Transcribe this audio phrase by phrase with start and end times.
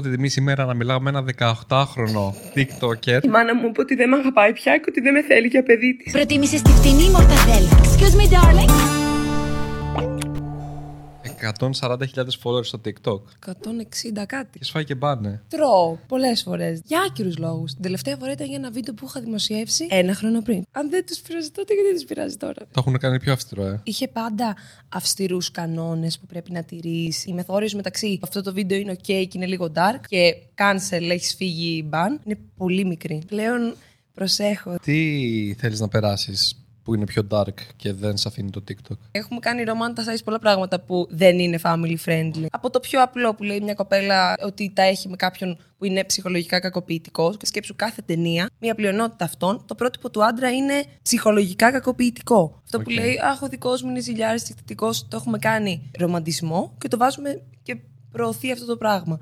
[0.00, 3.24] Ότι τιμή σήμερα να μιλάω με ένα 18χρονο TikToker.
[3.24, 5.62] Η μάνα μου είπε ότι δεν με αγαπάει πια και ότι δεν με θέλει για
[5.62, 6.12] παιδί της.
[6.12, 7.68] Προτίμησες τη φτηνή μορταδέλα.
[7.68, 8.95] Excuse me, darling.
[11.58, 11.98] 140.000
[12.42, 13.20] followers στο TikTok.
[13.46, 14.58] 160 κάτι.
[14.58, 15.42] Και σφάει και μπάνε.
[15.48, 16.80] Τρώω πολλές φορές.
[16.84, 17.72] Για άκυρους λόγους.
[17.72, 20.62] Την τελευταία φορά ήταν για ένα βίντεο που είχα δημοσιεύσει ένα χρόνο πριν.
[20.70, 23.80] Αν δεν τους πειράζει τότε, γιατί τους πειράζει τώρα; Το έχουν κάνει πιο αυστηρό, ε.
[23.84, 24.56] Είχε πάντα
[24.88, 27.24] αυστηρούς κανόνες που πρέπει να τηρείς.
[27.24, 31.34] Η μεθόριο μεταξύ αυτό το βίντεο είναι OK και είναι λίγο dark και cancel, έχεις
[31.34, 32.24] φύγει ban.
[32.24, 33.22] Είναι πολύ μικρή.
[33.26, 33.74] Πλέον
[34.14, 34.76] προσέχω.
[34.82, 38.96] Τι θέλεις να περάσεις; Που είναι πιο dark και δεν σε αφήνει το TikTok.
[39.10, 42.46] Έχουμε κάνει romanticize πολλά πράγματα που δεν είναι family friendly.
[42.50, 46.04] Από το πιο απλό που λέει μια κοπέλα ότι τα έχει με κάποιον που είναι
[46.04, 47.36] ψυχολογικά κακοποιητικός.
[47.36, 52.60] Και σκέψου κάθε ταινία, μια πλειονότητα αυτών, το πρότυπο του άντρα είναι ψυχολογικά κακοποιητικό.
[52.64, 52.94] Αυτό που Οκ.
[52.94, 57.42] λέει Αχ, ο δικός μου είναι ζηλιάρης, θετικό, το έχουμε κάνει ρομαντισμό και το βάζουμε
[57.62, 57.76] και
[58.12, 59.18] προωθεί αυτό το πράγμα.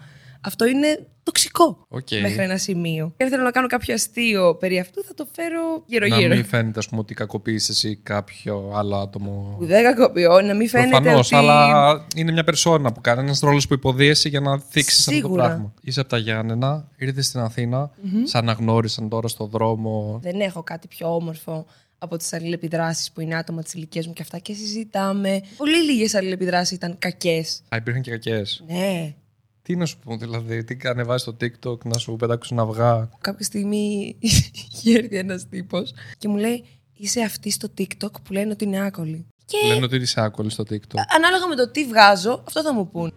[0.47, 2.09] Αυτό είναι τοξικό Οκ.
[2.23, 3.13] μέχρι ένα σημείο.
[3.17, 6.35] Και αν θέλω να κάνω κάποιο αστείο περί αυτού, θα το φέρω Να γύρω-γύρω.
[6.35, 9.57] μην φαίνεται, ας πούμε, ότι κακοποιείς εσύ κάποιο άλλο άτομο.
[9.59, 11.35] Που δεν κακοποιώ, να μην φαίνεται Προφανώς, ότι...
[11.37, 15.17] αλλά είναι μια περσόνα που κάνει ένας ρόλος που υποδύεσαι για να θίξεις αυτό το
[15.17, 15.45] Σίγουρα.
[15.45, 15.73] πράγμα.
[15.83, 17.91] Είσαι από τα Γιάννενα, ήρθες στην Αθήνα
[18.25, 20.19] σε αναγνώρισαν τώρα στο δρόμο.
[20.23, 21.67] Δεν έχω κάτι πιο όμορφο
[21.99, 25.41] από τις αλληλεπιδράσεις που είναι άτομα της ηλικίας μου και αυτά και συζητάμε.
[25.57, 27.63] Πολύ λίγες αλληλεπιδράσεις ήταν κακές.
[27.69, 28.65] Α, υπήρχαν και κακές.
[28.67, 29.15] Ναι.
[29.67, 33.09] Τι να σου πω, δηλαδή, τι ανεβάζει στο TikTok να σου πετάξουν αυγά.
[33.21, 38.51] Κάποια στιγμή είχε έρθει ένας τύπος και μου λέει: Είσαι αυτή στο TikTok που λένε
[38.51, 39.27] ότι είναι άκολη.
[39.45, 40.99] Και Λένε ότι είσαι άκολη στο TikTok.
[41.17, 43.13] ανάλογα με το τι βγάζω, αυτό θα μου πούν.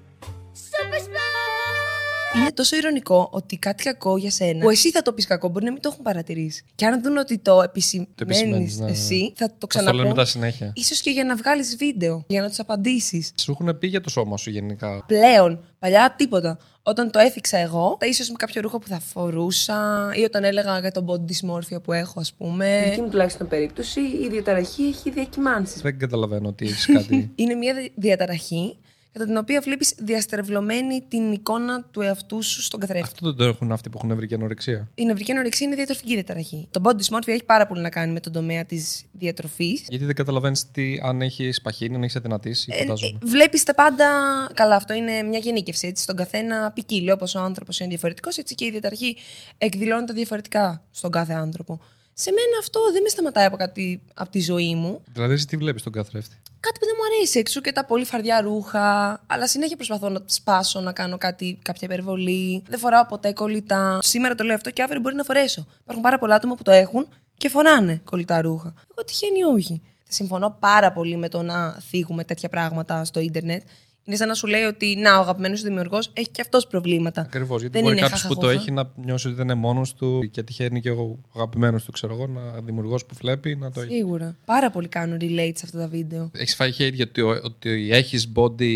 [2.40, 5.66] Είναι τόσο ηρωνικό ότι κάτι κακό για σένα, που εσύ θα το πεις κακό, μπορεί
[5.66, 6.64] να μην το έχουν παρατηρήσει.
[6.76, 8.92] Και αν δουν ότι το επισημαίνεις επισημαίνεις, ναι, ναι.
[8.92, 10.08] εσύ, θα το Θα το λένε ξαναπούν.
[10.08, 10.72] μετά συνέχεια.
[10.76, 13.32] Ίσως και για να βγάλεις βίντεο, για να τους απαντήσεις.
[13.40, 15.04] Σου έχουν πει για το σώμα σου γενικά.
[15.08, 16.58] Πλέον, παλιά τίποτα.
[16.84, 20.92] Όταν το έθιξα εγώ, ίσως με κάποιο ρούχο που θα φορούσα ή όταν έλεγα για
[20.92, 22.78] τον body dysmorphia που έχω, ας πούμε.
[22.80, 25.82] Στην δική μου τουλάχιστον περίπτωση, η διαταραχή έχει διακυμάνσεις.
[25.82, 27.32] Δεν καταλαβαίνω ότι έχεις κάτι.
[27.36, 28.78] Είναι μια δι- διαταραχή
[29.12, 33.10] κατά την οποία βλέπεις διαστρεβλωμένη την εικόνα του εαυτού σου στον καθρέφτη.
[33.14, 34.90] Αυτό δεν το έχουν αυτοί που έχουν βρει και ανορεξία.
[34.96, 36.68] Η νευρική ανορεξία είναι διατροφική διαταραχή.
[36.72, 39.86] Το body dysmorphia έχει πάρα πολύ να κάνει με τον τομέα της διατροφής.
[39.90, 40.66] Γιατί δεν καταλαβαίνεις
[41.04, 42.72] αν έχεις παχύνει, αν έχεις αδυνατήσει.
[42.74, 43.18] Ε, φαντάζομαι.
[43.22, 44.06] Βλέπεις τα πάντα.
[44.54, 45.88] Καλά, αυτό είναι μια γενίκευση.
[45.88, 46.04] Έτσι.
[46.04, 47.12] Στον καθένα ποικίλει.
[47.12, 49.18] Όπως ο άνθρωπος είναι διαφορετικός, έτσι και η διαταραχή
[49.58, 51.80] εκδηλώνεται διαφορετικά στον κάθε άνθρωπο.
[52.14, 55.02] Σε μένα αυτό δεν με σταματάει από κάτι από τη ζωή μου.
[55.14, 57.40] Δηλαδή, εσύ τι βλέπεις τον καθρέφτη; Κάτι που δεν μου αρέσει.
[57.40, 59.20] Εξού και τα πολύ φαρδιά ρούχα.
[59.28, 62.64] Αλλά συνέχεια προσπαθώ να σπάσω, να κάνω κάτι, κάποια υπερβολή.
[62.68, 64.00] Δεν φοράω ποτέ κολλητά.
[64.02, 65.68] Σήμερα το λέω αυτό και αύριο μπορεί να φορέσω.
[65.82, 67.08] Υπάρχουν πάρα πολλά άτομα που το έχουν
[67.38, 68.74] και φοράνε κολλητά ρούχα.
[68.92, 69.82] Εγώ τυχαίνει όχι.
[70.10, 73.62] Συμφωνώ πάρα πολύ με το να θίγουμε τέτοια πράγματα στο ίντερνετ.
[74.08, 77.22] Είναι σαν να σου λέει ότι να, ο αγαπημένος σου δημιουργός έχει και αυτός προβλήματα.
[77.22, 77.60] Ακριβώς.
[77.62, 78.62] Γιατί Δεν μπορεί είναι κάποιος που το χαχαχούχα.
[78.62, 82.14] έχει να νιώσει ότι δεν είναι μόνος του και τυχαίνει και ο αγαπημένος του, ξέρω
[82.14, 83.94] εγώ, να δημιουργός που βλέπει να το έχει.
[83.94, 84.36] Σίγουρα.
[84.46, 86.30] Πάρα πολύ κάνουν relate σε αυτά τα βίντεο.
[86.34, 88.72] Έχεις φάει hate γιατί, ο- ότι έχεις body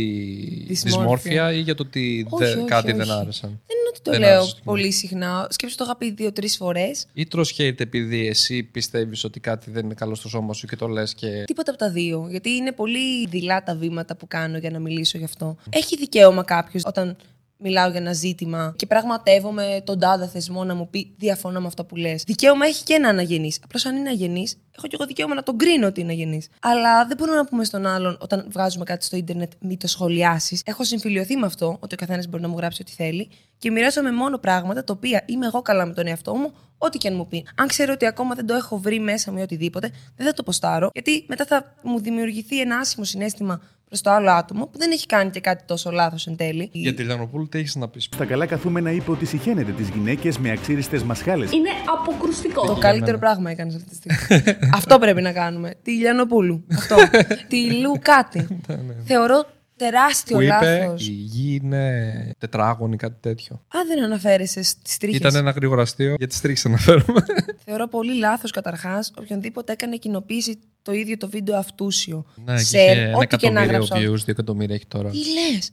[0.69, 1.07] Dysmorphia.
[1.07, 2.97] dysmorphia ή για το ότι Όχι, δεν- όχι, κάτι όχι.
[2.97, 4.71] δεν άρεσαν; Δεν είναι ότι το Δεν λέω άρεσε στο κοινό.
[4.71, 5.47] πολύ συχνά.
[5.49, 7.05] Σκέψου το είχα πει δύο-τρεις φορές.
[7.13, 10.75] Ή τρως hate επειδή εσύ πιστεύεις ότι κάτι δεν είναι καλό στο σώμα σου και
[10.75, 11.43] το λες και.
[11.45, 12.27] Τίποτα από τα δύο.
[12.29, 15.55] Γιατί είναι πολύ δειλά τα βήματα που κάνω για να μιλήσω γι' αυτό.
[15.69, 17.17] Έχει δικαίωμα κάποιος όταν
[17.61, 21.85] μιλάω για ένα ζήτημα και πραγματεύομαι τον τάδε θεσμό να μου πει διαφωνώ με αυτό
[21.85, 22.23] που λες.
[22.23, 23.51] Δικαίωμα έχει και ένα αναγενή.
[23.63, 26.47] Απλώς αν είναι αγενής, έχω και εγώ δικαίωμα να τον κρίνω ότι είναι αγενής.
[26.61, 30.61] Αλλά δεν μπορούμε να πούμε στον άλλον όταν βγάζουμε κάτι στο ίντερνετ, μην το σχολιάσεις.
[30.65, 34.11] Έχω συμφιλειωθεί με αυτό, ότι ο καθένας μπορεί να μου γράψει ό,τι θέλει και μοιράζομαι
[34.11, 37.27] μόνο πράγματα τα οποία είμαι εγώ καλά με τον εαυτό μου, ό,τι και αν μου
[37.27, 37.45] πει.
[37.55, 40.43] Αν ξέρω ότι ακόμα δεν το έχω βρει μέσα μου ή οτιδήποτε, δεν θα το
[40.43, 43.61] ποστάρω, γιατί μετά θα μου δημιουργηθεί ένα άσχημο συνέστημα
[43.91, 46.69] προς το άλλο άτομο που δεν έχει κάνει και κάτι τόσο λάθος εν τέλει.
[46.71, 50.37] Για τη Λιανοπούλου, τι έχεις να πεις; Στα καλά καθούμενα είπε ότι συχαίνεται τις γυναίκες
[50.37, 51.51] με αξίριστες μασχάλες.
[51.51, 51.69] Είναι
[51.99, 52.65] αποκρουστικό.
[52.65, 54.43] Το καλύτερο πράγμα έκανες αυτή τη στιγμή.
[54.73, 55.73] Αυτό πρέπει να κάνουμε.
[55.83, 56.65] Τη Λιανοπούλου.
[56.73, 56.95] Αυτό.
[57.49, 58.47] Τη Λου κάτι.
[59.03, 59.45] Θεωρώ
[59.83, 61.07] τεράστιο Που είπε λάθος.
[61.07, 62.01] η γη είναι
[62.37, 63.55] τετράγωνη, κάτι τέτοιο.
[63.55, 65.19] Α, δεν αναφέρεσαι στις τρίχες.
[65.19, 67.23] Ήταν ένα γρήγορο αστείο για τις τρίχες αναφέρομαι.
[67.65, 72.25] Θεωρώ πολύ λάθος καταρχάς οποιονδήποτε έκανε κοινοποίηση το ίδιο το βίντεο αυτούσιο.
[72.45, 73.95] ναι, και Share, είχε ένα ό,τι και να εκατομμύριο γράψω.
[73.95, 75.09] views, δύο εκατομμύρια έχει τώρα.
[75.09, 75.71] Τι λες;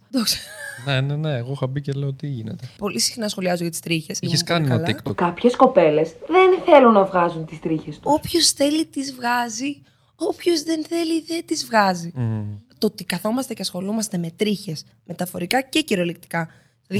[0.87, 1.37] ναι, ναι, ναι.
[1.37, 2.69] Εγώ είχα μπει και λέω τι γίνεται.
[2.79, 4.19] Πολύ συχνά σχολιάζω για τις τρίχες.
[4.21, 5.15] Είχες κάνει ένα TikTok.
[5.15, 8.13] Κάποιες κοπέλες δεν θέλουν να βγάζουν τις τρίχες τους.
[8.15, 9.83] Όποιος θέλει τις βγάζει,
[10.17, 12.13] όποιος δεν θέλει δεν τις βγάζει.
[12.15, 12.45] Μμμ.
[12.79, 16.49] Το ότι καθόμαστε και ασχολούμαστε με τρίχες, μεταφορικά και κυριολεκτικά,
[16.87, 16.95] το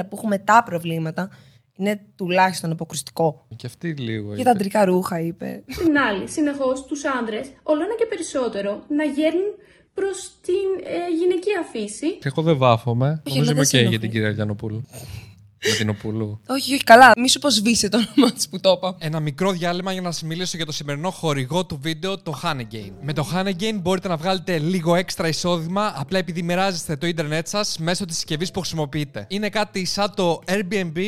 [0.00, 1.30] 2021 που έχουμε τα προβλήματα,
[1.76, 3.46] είναι τουλάχιστον αποκρουστικό.
[3.56, 4.28] Και αυτή λίγο.
[4.28, 4.42] Και είπε.
[4.42, 5.62] τα αντρικά ρούχα, είπε.
[5.84, 9.54] Την άλλη, συνεχώς τους άντρες, όλο ένα και περισσότερο, να γέρνουν
[9.94, 12.18] προς την ε, γυναικεία φύση.
[12.22, 13.22] Εγώ δεν βάφομαι.
[13.26, 13.98] Όχι, Νομίζω αλλά είμαι δεν σε και για ενοχλεί.
[13.98, 14.84] την κυρία Γιαννοπούλου.
[15.66, 16.40] Με την Οπούλου.
[16.46, 17.12] Όχι, όχι, καλά.
[17.16, 18.96] Μη σου πω σβήσε το όνομά της που το είπα.
[18.98, 22.90] Ένα μικρό διάλειμμα για να σας μιλήσω για το σημερινό χορηγό του βίντεο, το Honeygain.
[23.02, 27.78] Με το Honeygain μπορείτε να βγάλετε λίγο έξτρα εισόδημα απλά επειδή μοιράζεστε το ίντερνετ σας
[27.78, 29.26] μέσω της συσκευής που χρησιμοποιείτε.
[29.28, 30.98] Είναι κάτι σαν το Airbnb,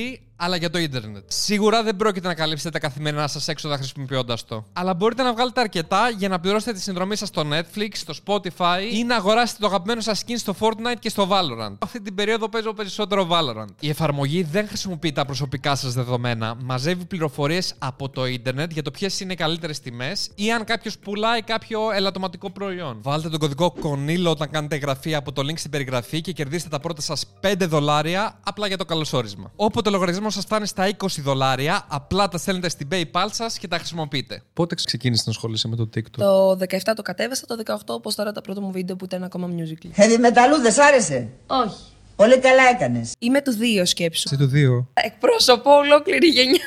[0.43, 1.25] αλλά για το ίντερνετ.
[1.27, 4.65] Σίγουρα δεν πρόκειται να καλύψετε τα καθημερινά σας έξοδα χρησιμοποιώντας το.
[4.73, 8.79] Αλλά μπορείτε να βγάλετε αρκετά για να πληρώσετε τη συνδρομή σας στο Netflix, στο Spotify
[8.93, 11.77] ή να αγοράσετε το αγαπημένο σας skin στο Fortnite και στο Valorant.
[11.79, 13.67] Αυτή την περίοδο παίζω περισσότερο Valorant.
[13.81, 16.57] Η εφαρμογή δεν χρησιμοποιεί τα προσωπικά σας δεδομένα.
[16.63, 20.99] Μαζεύει πληροφορίες από το ίντερνετ για το ποιες είναι οι καλύτερες τιμές ή αν κάποιος
[20.99, 22.99] πουλάει κάποιο ελαττωματικό προϊόν.
[23.03, 26.81] Βάλτε τον κωδικό Κονίλο όταν κάνετε εγγραφή από το link στην περιγραφή και κερδίστε τα
[26.81, 29.53] πρώτα σας 5 δολάρια απλά για το καλωσόρισμα.
[29.57, 33.69] Όποτε ο λογαριασμό σας φτάνει στα 20 δολάρια, απλά τα στέλνετε στην PayPal σας και
[33.69, 34.43] τα χρησιμοποιείτε.
[34.53, 38.33] Πότε ξεκίνησες να ασχολείσαι με το TikTok; Το 17 το κατέβασα, το 18 όπως τώρα
[38.33, 40.01] τα πρώτα μου βίντεο που ήταν ακόμα musical.
[40.01, 41.77] Heavy μεταλλού δεν σ' άρεσε; Όχι.
[42.17, 43.13] Πολύ καλά έκανες.
[43.19, 44.29] Είμαι του δύο σκέψου.
[44.29, 44.89] Σε το δύο.
[44.93, 46.61] Εκπροσωπώ ολόκληρη γενιά.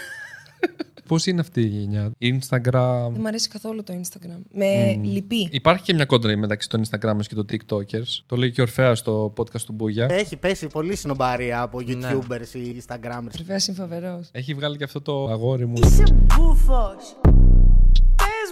[1.07, 3.09] Πώς είναι αυτή η γενιά; Instagram.
[3.11, 4.41] Δεν μου αρέσει καθόλου το Instagram.
[4.51, 5.47] Με λυπεί.
[5.51, 8.23] Υπάρχει και μια κόντρα μεταξύ των Instagramers και των TikTokers.
[8.25, 10.07] Το λέει και ο Ορφαία στο podcast του Μπούγια.
[10.11, 13.35] Έχει πέσει πολύ συνομπαρία από YouTubers ή Instagramers.
[13.37, 14.29] Βέβαια είναι φοβερός.
[14.31, 15.79] Έχει βγάλει και αυτό το αγόρι μου.
[16.37, 17.15] Μπούφος.
[17.23, 17.42] Πες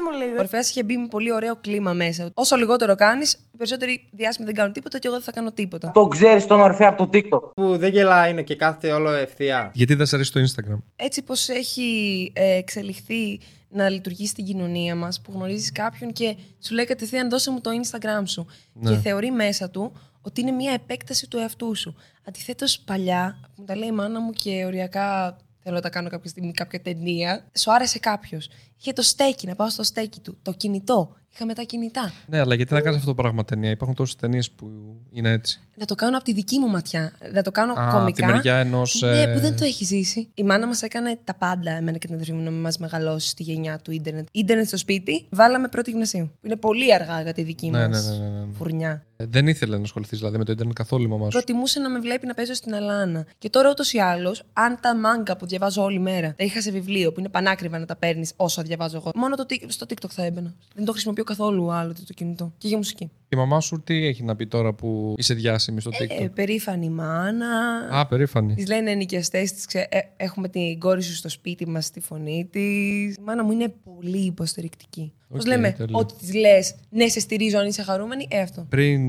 [0.01, 0.35] μου λίγο.
[0.35, 2.29] Ο Ορφαία είχε μπει με πολύ ωραίο κλίμα μέσα.
[2.33, 5.91] Όσο λιγότερο κάνεις, οι περισσότεροι διάσημοι δεν κάνουν τίποτα και εγώ δεν θα κάνω τίποτα.
[5.91, 7.53] Το ξέρεις τον Ορφέα από το TikTok.
[7.53, 9.71] Που δεν γελάει είναι και κάθεται όλο ευθεία.
[9.73, 13.39] Γιατί δεν σε αρέσει το Instagram; Έτσι πως έχει ε, εξελιχθεί
[13.69, 17.69] να λειτουργεί στην κοινωνία μας, που γνωρίζεις κάποιον και σου λέει κατευθείαν δώσε μου το
[17.83, 18.45] Instagram σου.
[18.85, 21.95] Και θεωρεί μέσα του ότι είναι μια επέκταση του εαυτού σου.
[22.27, 26.09] Αντιθέτως παλιά, που μου τα λέει η μάνα μου και οριακά θέλω να τα κάνω
[26.09, 28.49] κάποια στιγμή κάποια ταινία, σου άρεσε κάποιος.
[28.79, 30.37] Είχε το στέκι, να πάω στο στέκι του.
[30.41, 31.15] Το κινητό.
[31.33, 32.11] Είχαμε τα κινητά.
[32.27, 34.71] Ναι, αλλά γιατί να κάνεις αυτό το πράγμα ταινία; Υπάρχουν τόσες ταινίες που
[35.11, 35.59] είναι έτσι.
[35.75, 37.11] Να το κάνω από τη δική μου ματιά.
[37.33, 38.27] Να το κάνω Α, κομικά.
[38.27, 40.29] τη μεριά ενός, Ναι, ε, που δεν το έχει ζήσει.
[40.33, 43.43] Η μάνα μας έκανε τα πάντα, εμένα και την αδερφή μου, να μας μεγαλώσει στη
[43.43, 44.27] γενιά του ίντερνετ.
[44.31, 46.31] Ίντερνετ στο σπίτι, βάλαμε πρώτη γυμνασίου.
[46.39, 48.53] Που είναι πολύ αργά για τη δική Ναι, μας ναι, ναι, ναι, ναι.
[48.57, 49.05] φουρνιά.
[49.17, 51.89] Ε, Δεν ήθελε να ασχοληθείς δηλαδή με το Ιντερνετ καθόλου η μαμά σου; Προτιμούσε να
[51.89, 53.25] με βλέπει να παίζω στην αλάνα.
[53.37, 56.71] Και τώρα ούτως ή άλλως, αν τα μάγκα που διαβάζω όλη μέρα τα είχα σε
[56.71, 60.09] βιβλίο που είναι πανάκριβα να τα παίρνεις όσο διαβάζω εγώ, μόνο το, tik- στο TikTok
[60.09, 60.53] θα έμπαινα.
[60.75, 62.53] Δεν το χρησιμοποιώ καθόλου άλλο το κινητό.
[62.57, 63.09] Και για μουσική.
[63.29, 66.89] Η μαμά σου τι έχει να πει τώρα που είσαι διάσημη στο TikTok; Ε, περήφανη
[66.89, 67.47] μάνα.
[67.91, 68.53] Α, περήφανη.
[68.53, 69.87] Της λένε ενοικιαστές της, ε,
[70.17, 73.15] έχουμε την κόρη σου στο σπίτι μας, στη φωνή της.
[73.15, 75.13] Η μάνα μου είναι πολύ υποστηρικτική.
[75.29, 75.97] Οκ, Πώ λέμε, τέλεια.
[75.97, 78.65] ότι της λες, ναι, σε στηρίζω αν είσαι χαρούμενη, ε, αυτό.
[78.69, 79.01] Πριν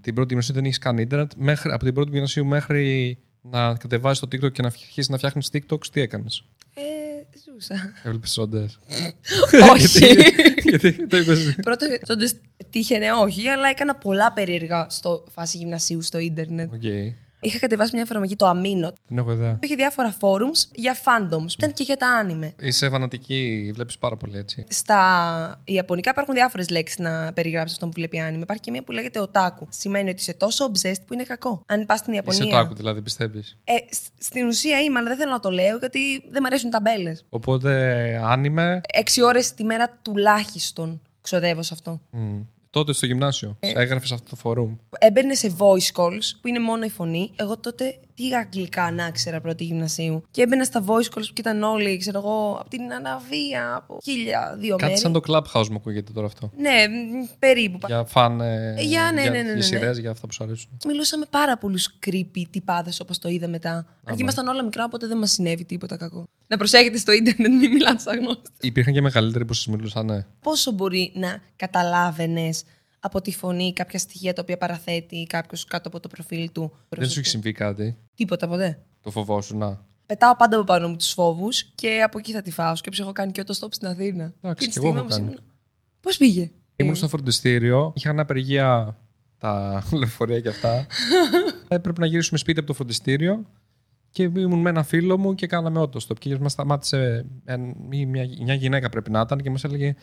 [0.00, 1.30] την πρώτη γυμνασίου δεν έχεις καν ίντερνετ.
[1.36, 5.48] Μέχρι, από την πρώτη γυμνασίου μέχρι να κατεβάσεις το TikTok και να αρχίσεις να φτιάχνεις
[5.52, 6.82] TikToks, τι έκανες; Ε,
[7.60, 7.92] ζούσα.
[8.02, 8.66] Έβλεπες όντε.
[9.72, 10.14] όχι.
[10.62, 11.34] Γιατί το είπε.
[11.62, 12.30] Πρώτο, τότε
[12.70, 16.72] τύχαινε όχι, αλλά έκανα πολλά περίεργα στο φάση γυμνασίου στο ίντερνετ.
[16.72, 16.82] Οκ.
[17.40, 19.52] Είχα κατεβάσει μια εφαρμογή, το Amino, Δεν έχω ιδέα.
[19.52, 21.50] που είχε διάφορα forums για fandoms.
[21.56, 22.52] Ήταν και για τα anime.
[22.60, 24.64] Είσαι φανατική, βλέπεις πάρα πολύ έτσι.
[24.68, 28.40] Στα Ιαπωνικά υπάρχουν διάφορες λέξεις να περιγράψεις αυτό που βλέπει anime.
[28.42, 29.66] Υπάρχει και μία που λέγεται otaku.
[29.68, 31.62] Σημαίνει ότι είσαι τόσο obsessed που είναι κακό.
[31.66, 32.40] Αν πας στην Ιαπωνία.
[32.42, 35.50] Είσαι το άκου, δηλαδή πιστεύεις; Ε, σ- στην ουσία είμαι, αλλά δεν θέλω να το
[35.50, 37.12] λέω γιατί δεν μου αρέσουν τα μπέλε.
[37.28, 38.80] Οπότε, άνιμε.
[38.92, 42.00] Έξι ώρες τη μέρα τουλάχιστον ξοδεύω σε αυτό.
[42.10, 42.40] μ,
[42.70, 43.56] Τότε στο γυμνάσιο.
[43.60, 44.98] Έγραφες αυτό το forum.
[44.98, 47.30] Έμπαινε σε voice calls που είναι μόνο η φωνή.
[47.36, 50.22] Εγώ τότε τι αγγλικά να ξέρα πρώτη γυμνασίου.
[50.30, 54.56] Και έμπαινα στα voice calls που ήταν όλοι, ξέρω εγώ, από την Αναβία, από χίλια,
[54.58, 54.98] δύο Κάτι μέρη.
[54.98, 56.50] σαν το Clubhouse μου ακούγεται τώρα αυτό.
[56.56, 57.78] Ναι, μ, περίπου.
[57.86, 58.40] Για φαν.
[58.40, 59.60] ε, Για, ναι, για, ναι, ναι, ναι, για ναι.
[59.60, 60.68] σειρές, για αυτά που σου αρέσουν.
[60.86, 63.70] Μιλούσαμε πάρα πολλούς creepy τυπάδες όπως το είδα μετά.
[63.72, 64.12] Αν ναι.
[64.14, 66.24] και ήμασταν όλα μικρά, οπότε δεν μας συνέβη τίποτα κακό.
[66.46, 68.50] Να προσέχετε στο ίντερνετ, μην μιλάτε σαν γνώστη.
[68.60, 70.24] Υπήρχαν και μεγαλύτεροι που σας μιλούσαν, ναι.
[70.42, 72.62] Πόσο μπορεί να καταλάβαινες
[73.00, 76.72] από τη φωνή κάποια στοιχεία τα οποία παραθέτει κάποιος κάτω από το προφίλ του.
[76.88, 78.82] Δεν σου έχει συμβεί κάτι; Τίποτα ποτέ.
[79.00, 79.84] Το φοβόσου, να.
[80.06, 82.76] Πετάω πάντα από πάνω μου τους φόβους και από εκεί θα τη φάω.
[82.76, 84.32] Σκέψω, έχω κάνει και το stop στην Αθήνα.
[84.40, 85.34] Εντάξει, Και κι εγώ έχω κάνει.
[86.00, 88.96] Πώς πήγε; Ήμουν στο φροντιστήριο, είχαν απεργία
[89.38, 90.86] τα λεωφορεία και αυτά.
[91.68, 93.46] Έπρεπε να γυρίσουμε σπίτι από το φροντιστήριο
[94.10, 96.18] και ήμουν με ένα φίλο μου και κάναμε autostop.
[96.18, 99.94] Και μας σταμάτησε εν- μη- μια, μια γυναίκα πρέπει να ήταν και μας έλεγε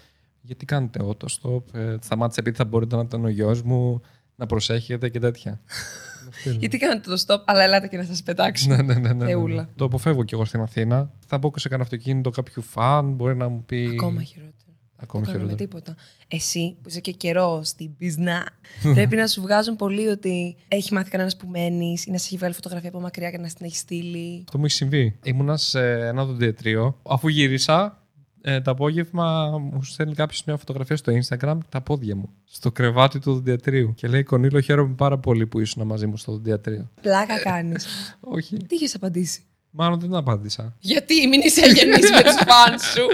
[0.41, 4.01] Γιατί κάνετε autostop, ε, σταμάτησε επειδή θα μπορείτε να ήταν ο γιος μου,
[4.36, 5.62] να προσέχετε και τέτοια.
[6.60, 8.70] Γιατί κάνατε το stop, αλλά ελάτε και να σας πετάξω.
[8.70, 9.25] ναι, ναι, ναι, ναι, ναι.
[9.25, 9.70] Θεούλα.
[9.75, 11.12] Το αποφεύγω κι εγώ στην Αθήνα.
[11.27, 13.89] Θα μπω και σε κανένα αυτοκίνητο κάποιου φαν, μπορεί να μου πει.
[13.94, 14.53] Ακόμα χειρότερο.
[15.00, 15.79] Ακόμα Δεν κάνουμε χειρότερο.
[15.82, 15.96] τίποτα.
[16.27, 18.50] Εσύ που είσαι και καιρός στην πισνά,
[18.94, 22.38] πρέπει να σου βγάζουν πολύ ότι έχει μάθει κανένας που μένεις ή να σε έχει
[22.38, 24.44] βγάλει φωτογραφία από μακριά και να στην έχει στείλει.
[24.48, 25.20] Αυτό μου έχει συμβεί.
[25.24, 27.00] Ήμουνα σε ένα οδοντιατρίο.
[27.10, 28.01] Αφού γύρισα,
[28.41, 32.29] Ε, το απόγευμα μου στέλνει κάποιος μια φωτογραφία στο Instagram τα πόδια μου.
[32.46, 33.94] Στο κρεβάτι του δοντιατρίου.
[33.96, 36.91] Και λέει: Κονίλο, χαίρομαι πάρα πολύ που ήσουν μαζί μου στο δοντιατρίο.
[37.01, 37.88] Πλάκα κάνεις.
[38.36, 38.58] Όχι.
[38.58, 40.75] Τι είχες απαντήσει; Μάλλον δεν απάντησα.
[40.79, 43.08] Γιατί μην είσαι γεννή με τους φαν σου.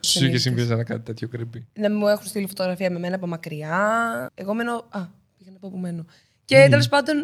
[0.10, 1.62] Σου είχε συμβεί ένα κάτι τέτοιο creepy.
[1.72, 4.30] να μου έχουν στείλει φωτογραφία με μένα από μακριά.
[4.34, 4.72] Εγώ μένω.
[4.72, 5.00] Α,
[5.38, 6.04] πήγα να πω που μένω.
[6.44, 7.16] Και τέλος πάντων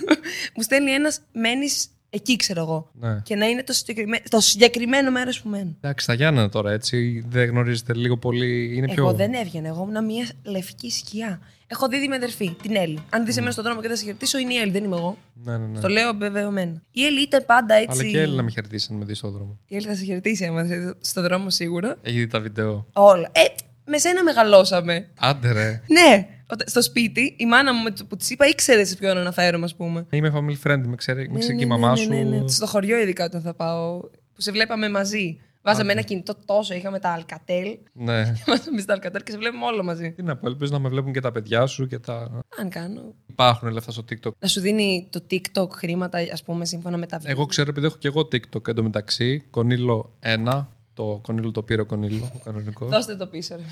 [0.56, 2.90] μου στέλνει ένας μένεις εκεί, ξέρω εγώ.
[2.92, 3.20] Ναι.
[3.22, 5.76] Και να είναι το συγκεκριμένο, το συγκεκριμένο μέρος που μένω.
[5.80, 7.24] Εντάξει, τα Γιάννενα τώρα έτσι.
[7.28, 8.76] Δεν γνωρίζετε λίγο πολύ.
[8.76, 9.02] Είναι πιο.
[9.02, 9.68] Εγώ δεν έβγαινα.
[9.68, 11.40] Εγώ ήμουν μια λευκή σκιά.
[11.70, 12.98] Έχω δει με αδερφή, την Έλλη.
[13.10, 15.16] Αν δεις εμένα στον δρόμο και δεν σε χαιρετήσω, είναι η Έλλη, δεν είμαι εγώ.
[15.44, 15.80] Ναι, ναι, ναι.
[15.80, 16.82] Το λέω βεβαιωμένα.
[16.90, 18.00] Η Έλλη ήταν πάντα έτσι.
[18.00, 19.58] Αλλά και Έλλη να με χαιρετήσει αν με δεις στον δρόμο.
[19.66, 21.96] Η Έλλη θα σε χαιρετήσει άμα σε δει στον δρόμο σίγουρα.
[22.02, 22.86] Έχει δει τα βίντεο.
[22.92, 23.28] Όλα.
[23.32, 23.40] Ε,
[23.84, 25.08] με σένα μεγαλώσαμε.
[25.18, 25.82] Άντε ρε.
[25.86, 26.28] Ναι.
[26.50, 29.64] Όταν- Στο σπίτι, η μάνα μου με το που της είπα ήξερε σε ποιον αναφέρομαι,
[29.64, 30.06] ας πούμε.
[30.10, 32.08] Είμαι family friend, με ξέρει, με ξέρει και η Ναι, ναι, μαμά ναι, σου.
[32.08, 32.48] ναι, ναι.
[32.48, 35.40] Στο χωριό, ειδικά όταν θα πάω, που σε βλέπαμε μαζί.
[35.62, 37.76] Βάζαμε ένα κινητό τόσο, είχαμε τα Alcatel.
[37.92, 38.32] Ναι.
[38.46, 40.12] Βάζαμε στα Alcatel και σε βλέπουμε όλο μαζί.
[40.12, 42.42] Τι να πω, ελπίζω να με βλέπουν και τα παιδιά σου και τα.
[42.58, 43.14] Αν κάνω.
[43.26, 44.30] Υπάρχουν λεφτά στο TikTok.
[44.38, 47.32] Να σου δίνει το TikTok χρήματα, ας πούμε, σύμφωνα με τα βίντεο.
[47.32, 49.40] Εγώ ξέρω, επειδή έχω και εγώ TikTok εντωμεταξύ.
[49.50, 50.66] Κονίλο 1.
[50.98, 52.88] Το Κονίλο το πήρε ο Κονίλο, ο κανονικός.
[52.88, 53.62] Δώστε το πίσω, ρε.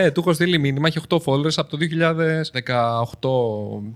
[0.00, 1.82] Ναι, του έχω στείλει μήνυμα, έχει 8 followers από το 2018.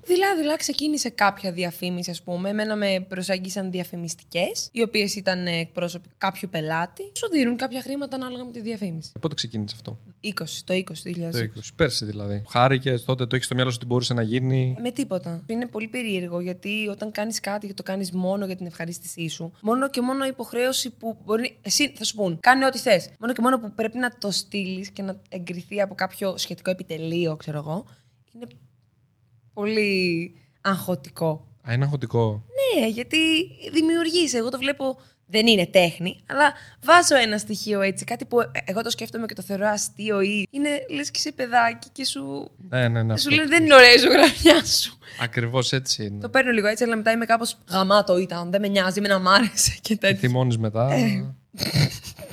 [0.04, 2.48] Δειλά-δειλά ξεκίνησε κάποια διαφήμιση, ας πούμε.
[2.48, 7.02] Εμένα με προσέγγισαν διαφημιστικές, οι οποίες ήταν εκπρόσωποι κάποιου πελάτη.
[7.16, 9.12] Σου δίνουν κάποια χρήματα ανάλογα με τη διαφήμιση.
[9.20, 10.32] Πότε ξεκίνησε αυτό, 20,
[10.64, 11.30] το 20, το 2020.
[11.30, 11.60] Το 20.
[11.76, 12.42] Πέρσι δηλαδή.
[12.48, 15.42] Χάρηκες τότε, το έχεις στο μυαλό σου ότι μπορούσε να γίνει; Με τίποτα.
[15.46, 19.52] Είναι πολύ περίεργο γιατί όταν κάνεις κάτι και το κάνεις μόνο για την ευχαρίστησή σου,
[19.60, 21.58] μόνο και μόνο η υποχρέωση που μπορεί.
[21.62, 23.10] Εσύ θα σου πούν, κάνε ό,τι θες.
[23.18, 27.36] Μόνο και μόνο που πρέπει να το στείλεις και να εγκριθεί από κάποιο σχετικό επιτελείο,
[27.36, 27.86] ξέρω εγώ,
[28.32, 28.46] είναι
[29.52, 31.46] πολύ αγχωτικό.
[31.68, 32.44] Α, είναι αγχωτικό.
[32.80, 33.18] Ναι, γιατί
[33.72, 34.34] δημιουργείς.
[34.34, 34.98] Εγώ το βλέπω.
[35.28, 38.04] Δεν είναι τέχνη, αλλά βάζω ένα στοιχείο έτσι.
[38.04, 41.88] Κάτι που εγώ το σκέφτομαι και το θεωρώ αστείο ή είναι λες και είσαι παιδάκι
[41.92, 42.50] και σου.
[42.68, 43.18] Ναι, ναι, ναι.
[43.18, 44.98] σου λένε δεν είναι ωραία η ζωγραφιά σου.
[45.20, 46.20] Ακριβώς έτσι είναι.
[46.20, 48.50] Το παίρνω λίγο έτσι, αλλά μετά είμαι κάπως γαμάτο ήταν.
[48.50, 50.18] Δεν με νοιάζει, με να μ' άρεσε και τέτοια.
[50.18, 50.88] Θυμώνει μετά.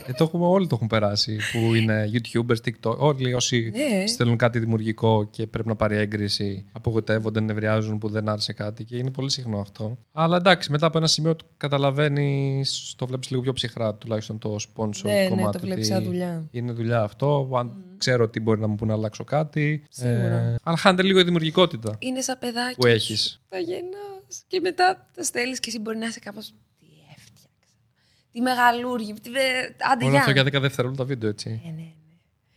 [0.07, 1.37] Ε, το έχουμε, όλοι το έχουν περάσει.
[1.51, 2.97] Που είναι YouTubers, TikTok.
[2.97, 4.07] Όλοι όσοι Ναι.
[4.07, 8.83] στέλνουν κάτι δημιουργικό και πρέπει να πάρει έγκριση, απογοητεύονται, νευριάζουν που δεν άρεσε κάτι.
[8.83, 9.97] Και είναι πολύ συχνό αυτό.
[10.11, 12.63] Αλλά εντάξει, μετά από ένα σημείο το καταλαβαίνει,
[12.95, 15.57] το βλέπεις λίγο πιο ψυχρά, τουλάχιστον το sponsor Ναι, ναι, κομμάτι.
[15.59, 16.47] το βλέπεις ότι σαν δουλειά.
[16.51, 17.49] Είναι δουλειά αυτό.
[17.53, 19.83] Αν ξέρω τι μπορεί να μου πούνε να αλλάξω κάτι.
[19.89, 20.55] Σίγουρα.
[20.63, 22.75] αλλά χάνεται λίγο η δημιουργικότητα Είναι σαν παιδάκι.
[22.75, 23.41] που έχεις.
[23.49, 23.97] Τα γεννά.
[24.47, 26.53] Και μετά τα στέλνεις και εσύ μπορεί να είσαι κάπως.
[28.33, 28.71] Τι έφτιαξα.
[28.71, 29.13] Τι μεγαλούργη.
[29.13, 29.29] Τι...
[29.29, 30.41] βε- Άντε, Όλο αυτό γεια.
[30.41, 31.49] για 10 δευτερόλεπτα βίντεο, έτσι.
[31.49, 31.87] Ναι, ναι, ναι.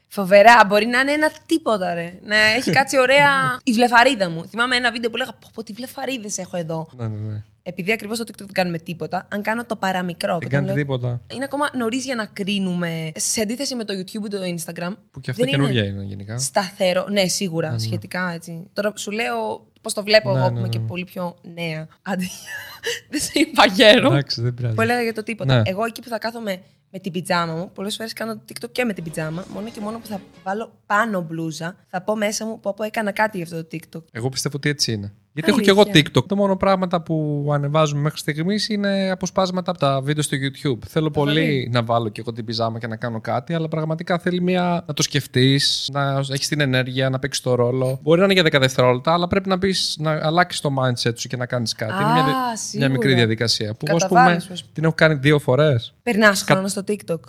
[0.08, 2.18] Φοβερά, μπορεί να είναι ένα τίποτα, ρε.
[2.24, 3.58] Να έχει κάτσει ωραία.
[3.64, 4.46] η βλεφαρίδα μου.
[4.48, 6.88] Θυμάμαι ένα βίντεο που λέγα Πω, πω τι βλεφαρίδες έχω εδώ.
[6.96, 7.42] Ναι, ναι, ναι.
[7.62, 10.32] Επειδή ακριβώς το TikTok δεν κάνουμε τίποτα, αν κάνω το παραμικρό.
[10.38, 11.20] Δεν το κάνετε λέω- τίποτα.
[11.34, 13.12] Είναι ακόμα νωρίς για να κρίνουμε.
[13.16, 14.92] Σε αντίθεση με το YouTube ή το Instagram.
[15.10, 16.38] Που και αυτά δεν καινούργια είναι γενικά.
[16.38, 17.06] Σταθερό.
[17.10, 17.78] Ναι, σίγουρα.
[17.78, 18.70] Σχετικά έτσι.
[18.72, 20.86] Τώρα σου λέω πώ το βλέπω Ναι, εγώ ναι, που είμαι και ναι.
[20.86, 21.88] πολύ πιο νέα.
[22.02, 22.24] Άντε.
[23.10, 24.06] δεν σε είπα γέρο.
[24.06, 24.74] Εντάξει, δεν πειράζει.
[24.74, 25.54] Που έλεγα για το τίποτα.
[25.54, 25.62] Ναι.
[25.70, 28.84] Εγώ εκεί που θα κάθομαι με την πιτζάμα μου, πολλές φορές κάνω το TikTok και
[28.84, 29.44] με την πιτζάμα.
[29.52, 33.12] Μόνο και μόνο που θα βάλω πάνω μπλούζα, θα πω μέσα μου πω, πω έκανα
[33.12, 34.02] κάτι για αυτό το TikTok.
[34.12, 35.12] Εγώ πιστεύω ότι έτσι είναι.
[35.36, 36.02] Γιατί έχω και εγώ Αλήθεια.
[36.14, 36.26] TikTok.
[36.26, 40.78] Το μόνο πράγματα που ανεβάζουμε μέχρι στιγμής είναι αποσπάσματα από τα βίντεο στο YouTube.
[40.88, 44.40] Θέλω πολύ να βάλω και εγώ την πιζάμα και να κάνω κάτι, αλλά πραγματικά θέλει
[44.40, 44.84] μια...
[44.86, 47.98] να το σκεφτείς, να έχεις την ενέργεια, να παίξεις το ρόλο.
[48.02, 51.28] Μπορεί να είναι για 10 δευτερόλεπτα, αλλά πρέπει να, πεις, να αλλάξεις το mindset σου
[51.28, 51.92] και να κάνεις κάτι.
[51.92, 52.88] Α, είναι μια, μια σίγουρα.
[52.90, 53.72] μικρή διαδικασία.
[53.74, 54.72] Που εγώ, ας πούμε, Καταβάλεις, ας πούμε.
[54.74, 55.94] την έχω κάνει δύο φορές.
[56.02, 57.20] Περνάς χρόνο στο TikTok;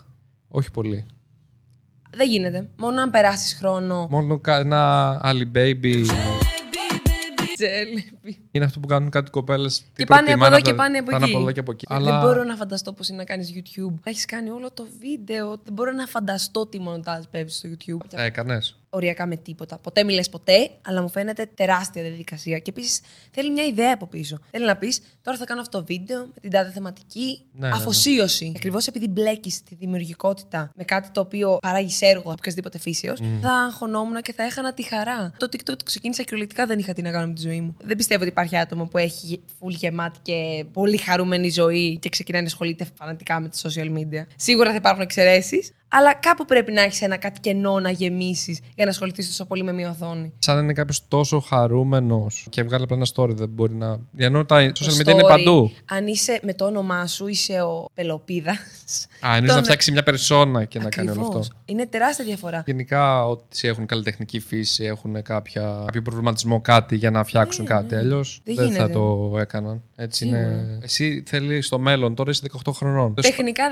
[0.47, 1.05] Όχι πολύ.
[2.15, 2.69] Δεν γίνεται.
[2.77, 4.07] Μόνο αν περάσεις χρόνο.
[4.09, 6.05] Μόνο κα- ένα Ali Baby.
[7.57, 8.47] Τζέλεπι.
[8.51, 9.83] Είναι αυτό που κάνουν κάτι κοπέλες.
[9.95, 11.23] Και πάνε από εδώ και πάνε από εκεί.
[11.23, 11.85] από εδώ και από εκεί.
[11.89, 13.93] Δεν Αλλά μπορώ να φανταστώ πώς είναι να κάνεις YouTube.
[14.03, 15.49] Να έχεις κάνει όλο το βίντεο.
[15.63, 18.05] Δεν μπορώ να φανταστώ τι μονοτάζ παίζεις στο YouTube.
[18.09, 18.61] τα έκανε.
[18.97, 19.77] Οριακά με τίποτα.
[19.77, 22.57] Ποτέ μιλέ ποτέ, αλλά μου φαίνεται τεράστια διαδικασία.
[22.57, 23.01] Και επίσης
[23.31, 24.37] θέλει μια ιδέα από πίσω.
[24.51, 27.45] Θέλει να πεις, τώρα θα κάνω αυτό το βίντεο με την τάδε θεματική.
[27.51, 27.81] Ναι, ναι, ναι.
[27.81, 28.53] αφοσίωση.
[28.55, 34.21] Ακριβώς επειδή μπλέκεις τη δημιουργικότητα με κάτι το οποίο παράγεις έργο οποιασδήποτε φύσεως, θα αγχωνόμουν
[34.21, 35.33] και θα έχανα τη χαρά.
[35.37, 37.75] Το TikTok το ξεκίνησα κυριολεκτικά δεν είχα τι να κάνω με τη ζωή μου.
[37.83, 42.41] Δεν πιστεύω ότι υπάρχει άτομο που έχει full γεμάτη και πολύ χαρούμενη ζωή και ξεκινάει
[42.41, 44.25] να ασχολείται φανατικά με τα social media.
[44.35, 48.85] Σίγουρα θα υπάρχουν εξαιρέσεις, αλλά κάπου πρέπει να έχεις ένα κάτι κενό να γεμίσεις για
[48.85, 50.33] να ασχοληθείς τόσο πολύ με μια οθόνη.
[50.39, 53.99] Σαν να είναι κάποιος τόσο χαρούμενος και βγάλει απλά ένα story, δεν μπορεί να.
[54.17, 55.71] Ενώ τα social Το media είναι story, παντού.
[55.85, 58.57] Αν είσαι με το όνομά σου, είσαι ο Πελοπίδας.
[59.27, 61.43] Α, εννοείς να φτιάξει μια περσόνα και να κάνει όλο αυτό.
[61.65, 62.63] Είναι τεράστια διαφορά.
[62.65, 67.95] Γενικά, ό,τι έχουν καλλιτεχνική φύση, έχουν κάποια, κάποιο προβληματισμό, κάτι για να φτιάξουν κάτι.
[67.95, 68.93] Αλλιώς Δεν δεν, θα γίνεται.
[68.93, 69.83] το έκαναν.
[69.95, 70.79] Έτσι είναι.
[70.81, 73.13] Εσύ θέλεις στο μέλλον, τώρα είσαι 18 χρονών.
[73.13, 73.63] Τεχνικά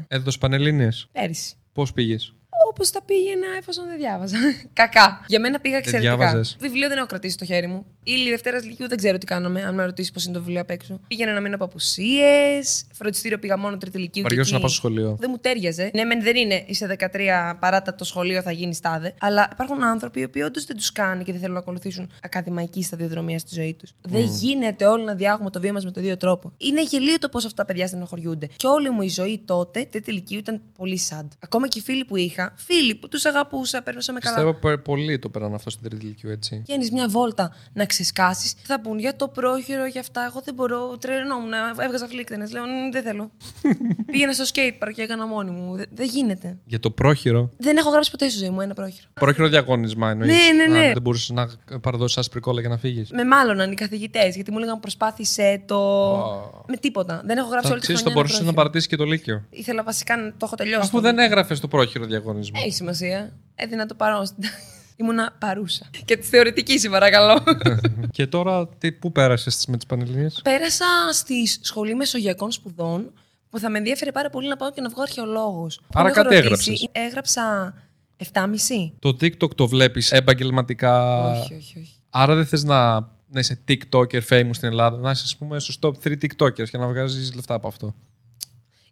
[0.00, 0.04] 19.
[0.08, 0.88] Έδωσες πανελίνε.
[1.12, 1.57] Πέρυσι.
[1.72, 2.34] Πώς πήγες;
[2.68, 4.36] Όπως τα πήγαινα εφόσον δεν διάβαζα.
[4.72, 5.24] Κακά.
[5.26, 6.16] Για μένα πήγα εξαιρετικά.
[6.16, 6.56] διάβαζες.
[6.60, 7.86] Βιβλίο δεν έχω κρατήσει στο χέρι μου.
[8.02, 10.70] Ήλιο Δευτέρα Λυκειού δεν ξέρω τι κάναμε, αν με ρωτήσεις πώς είναι το βιβλίο απ'
[10.70, 11.00] έξω.
[11.06, 12.84] Πήγαινα να μείνω από απουσίες.
[12.92, 14.22] Φροντιστήριο πήγα μόνο τρίτη Λυκειού.
[14.22, 15.16] και Βαριώσαι να εκεί πας στο σχολείο.
[15.20, 15.90] Δεν μου τέριαζε.
[15.94, 16.64] Ναι, μεν δεν είναι.
[16.66, 19.14] Είσαι 13 παράτα το σχολείο, θα γίνεις τάδε.
[19.20, 22.82] Αλλά υπάρχουν άνθρωποι οι οποίοι όντως δεν τους κάνει και δεν θέλουν να ακολουθήσουν ακαδημαϊκή
[22.82, 23.92] σταδιοδρομία στη ζωή τους.
[24.00, 26.52] Δεν γίνεται όλοι να διάγουμε το βίο μας με τον ίδιο τρόπο.
[26.56, 28.48] Είναι γελίο το πώς αυτά τα παιδιά στενοχωριούνται.
[28.56, 31.26] Και όλη μου η ζωή τότε, τρίτη Λυκειού, ήταν πολύ sad.
[31.38, 34.36] Ακόμα και οι φίλοι που είχα, φίλοι που τους αγαπούσα, περνούσαμε καλά.
[34.36, 36.62] Πιστεύω πε- πολλοί το πέραν αυτό στην τρίτη ηλικίου, έτσι.
[36.66, 40.24] Βγαίνεις μια βόλτα να ξεσκάσεις, θα πούν για το πρόχειρο, για αυτά.
[40.24, 42.46] Εγώ δεν μπορώ, τρελνόμουν, έβγαζα φλίκτενε.
[42.52, 43.30] Λέω, «Μ, δεν θέλω.
[44.12, 45.76] Πήγαινα στο skate park και έκανα μόνη μου.
[45.76, 46.56] Δεν, δεν γίνεται.
[46.64, 49.06] Για το πρόχειρο; Δεν έχω γράψει ποτέ στη ζωή μου ένα πρόχειρο.
[49.14, 50.30] Πρόχειρο διαγώνισμα εννοείς.
[50.32, 50.92] Ναι, ναι, ναι.
[50.92, 51.48] δεν μπορούσες να
[51.80, 53.10] παραδώσεις άσπρη κόλλα για να φύγεις.
[53.10, 55.78] Με μάλλον οι καθηγητές, γιατί μου έλεγαν προσπάθησε το.
[56.68, 57.22] Με τίποτα.
[57.24, 58.02] Δεν έχω γράψει όλη τη Ξέρεις, χρονιά.
[58.02, 58.54] θα ένα μπορούσε να πρόχειρο.
[58.62, 59.44] παρατήσεις και το Λύκειο.
[59.50, 60.80] Ήθελα βασικά να το έχω τελειώσει.
[60.86, 62.04] Αφού δεν έγραφες το πρόχειρο
[62.50, 62.60] διαγωνισμό.
[62.64, 63.32] Έχει σημασία.
[63.54, 64.26] Έδινα το παρόν.
[64.26, 64.44] στην-
[64.96, 65.90] Ήμουνα παρούσα.
[66.04, 67.42] Και της θεωρητική, σε παρακαλώ.
[68.16, 70.28] και τώρα, τι, πού πέρασες με τις Πανελληνίε.
[70.42, 73.12] Πέρασα στη σχολή Μεσογειακών Σπουδών
[73.50, 75.80] που θα με ενδιαφέρει πάρα πολύ να πάω και να βγω αρχαιολόγος.
[75.94, 76.88] Άρα κάτι έγραψες.
[76.92, 77.74] Έγραψα
[78.32, 78.92] 7,5.
[78.98, 81.94] Το TikTok το βλέπεις επαγγελματικά; Όχι, όχι, όχι.
[82.10, 82.94] Άρα δεν θες να,
[83.28, 86.78] να είσαι TikToker famous στην Ελλάδα, να είσαι, ας πούμε, στους top 3 TikTokers και
[86.78, 87.94] να βγάζεις λεφτά από αυτό;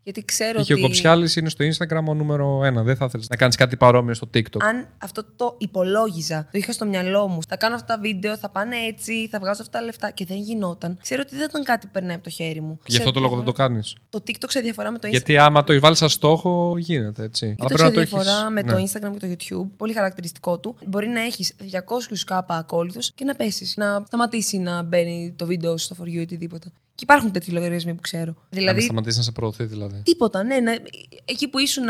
[0.07, 0.85] Γιατί ξέρω Είχε ο ότι.
[0.85, 2.85] Κοψιάλης είναι στο Instagram ο νούμερο 1.
[2.85, 4.61] Δεν θα ήθελε να κάνεις κάτι παρόμοιο στο TikTok.
[4.61, 8.51] Αν αυτό το υπολόγιζα, το είχα στο μυαλό μου, θα κάνω αυτά τα βίντεο, θα
[8.51, 10.99] πάνε έτσι, θα βγάζω αυτά τα λεφτά και δεν γινόταν.
[11.03, 12.79] Ξέρω ότι δεν ήταν κάτι που περνάει από το χέρι μου.
[12.87, 13.97] Γι' αυτό το λόγο δεν το κάνεις.
[14.11, 15.11] Το TikTok σε διαφορά με το Instagram.
[15.11, 17.55] Γιατί άμα το βάλει σαν στόχο, γίνεται έτσι.
[17.59, 21.21] Και το σε διαφορά με το Instagram και το YouTube, πολύ χαρακτηριστικό του, μπορεί να
[21.21, 23.77] έχεις 200 κάπα ακόλουθους και να πέσεις.
[23.77, 26.73] Να σταματήσει να μπαίνει το βίντεο σου στο for you ή οτιδήποτε.
[26.97, 28.25] Και υπάρχουν τέτοιοι λογαριασμοί που ξέρω.
[28.33, 28.49] Δηλαδή...
[28.51, 30.03] Να Δηλαδή, σταματήσεις να σε προωθεί, δηλαδή.
[30.03, 30.77] τίποτα, ναι, ναι.
[31.25, 31.85] Εκεί που ήσουν,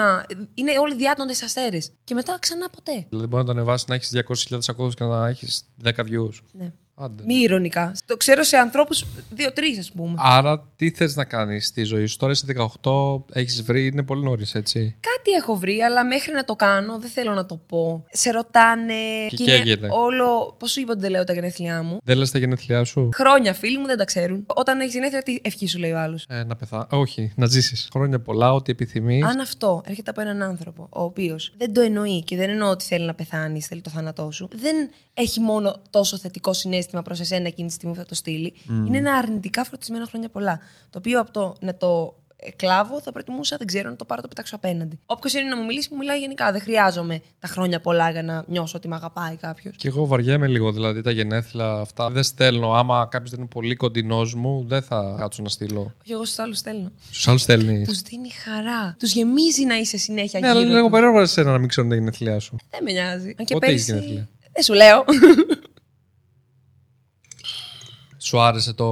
[0.55, 1.93] είναι όλοι διάτοντες αστέρες.
[2.05, 3.07] Και μετά ξανά ποτέ.
[3.09, 4.13] Δηλαδή, μπορεί να το ανεβάσεις να έχεις
[4.51, 6.39] 200.000 ακόλουθους και να έχεις 10 views.
[6.53, 6.73] Ναι.
[6.99, 7.23] Άντε.
[7.27, 7.93] Μη ηρωνικά.
[8.07, 10.15] Το ξέρω σε ανθρώπους, δύο-τρεις, ας πούμε.
[10.17, 12.17] Άρα, τι θες να κάνεις στη ζωή σου.
[12.17, 12.47] Τώρα είσαι
[12.83, 14.97] 18, έχεις βρει, είναι πολύ νωρίς, έτσι.
[15.01, 18.05] Κάτι έχω βρει, αλλά μέχρι να το κάνω δεν θέλω να το πω.
[18.11, 18.95] Σε ρωτάνε.
[19.29, 19.89] Και είναι καίγεται.
[19.91, 20.55] Όλο.
[20.59, 21.99] Πώς σου είπα ότι δεν λέω τα γενέθλιά μου.
[22.05, 24.45] Δεν λες τα γενέθλιά σου; Χρόνια φίλοι μου δεν τα ξέρουν.
[24.47, 26.25] Όταν έχεις γενέθλια, τι ευχή σου λέει ο άλλος.
[26.29, 26.87] Ε, να πεθά.
[26.91, 27.89] Όχι, να ζήσεις.
[27.93, 29.25] Χρόνια πολλά, ό,τι επιθυμείς.
[29.25, 32.85] Αν αυτό έρχεται από έναν άνθρωπο ο οποίος δεν το εννοεί και δεν εννοώ ότι
[32.85, 37.47] θέλει να πεθάνεις, θέλει το θάνατό σου, δεν έχει μόνο τόσο θετικό συνέστημα προς εσένα
[37.47, 38.55] εκείνη τη στιγμή που θα το στείλει.
[38.69, 40.59] Είναι ένα αρνητικά φροντισμένο χρόνια πολλά.
[40.91, 44.23] Το οποίο από το να το ε, κλάβω θα προτιμούσα, δεν ξέρω, να το πάρω
[44.23, 44.99] το πετάξω απέναντι.
[45.07, 46.53] Όποιος είναι να μου μιλήσει, μου μιλάει γενικά.
[46.53, 49.77] Δεν χρειάζομαι τα χρόνια πολλά για να νιώσω ότι με αγαπάει κάποιος.
[49.77, 52.73] Και εγώ βαριέμαι λίγο, δηλαδή τα γενέθλια αυτά δεν στέλνω.
[52.73, 55.81] Άμα κάποιος δεν είναι πολύ κοντινός μου, δεν θα κάτσω να στείλω.
[55.81, 56.93] Όχι, εγώ στους άλλους στέλνω.
[57.11, 57.85] Στους άλλους στέλνει.
[57.87, 58.97] Τους δίνει χαρά.
[58.99, 60.75] Τους γεμίζει να είσαι συνέχεια Ναι, αλλά είναι γύρω.
[60.79, 60.95] λίγο τους.
[60.97, 62.57] περίεργο για σένα να μην ξέρουν τα γενέθλιά σου.
[62.71, 63.35] Δεν με νοιάζει.
[63.39, 64.01] Αν και Πότε έχεις πέρσι.
[64.01, 65.05] γενέθλια; Δεν σου λέω.
[68.27, 68.85] Σου άρεσε το,